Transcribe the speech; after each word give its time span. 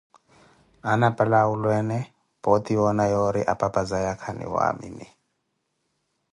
Aana 0.89 1.05
apale 1.11 1.35
awulweene 1.43 1.97
pooti 2.43 2.73
woona 2.81 3.03
yoori 3.13 3.41
apapa 3.53 3.81
zaya 3.89 4.13
khaniwamini. 4.21 5.07